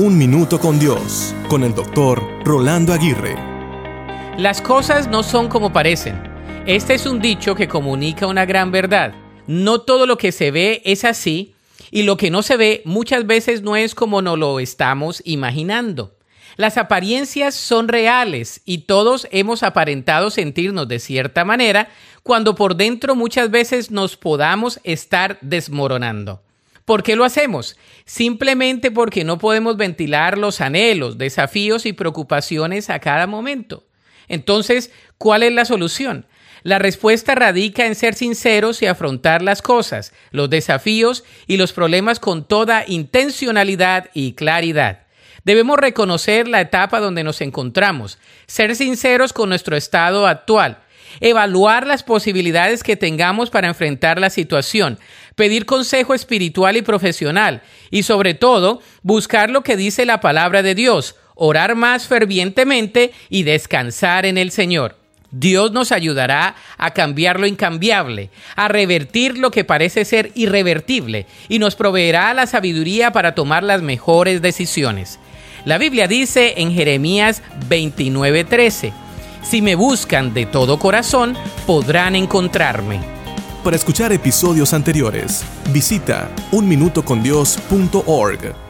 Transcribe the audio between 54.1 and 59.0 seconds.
la situación, pedir consejo espiritual y profesional y sobre todo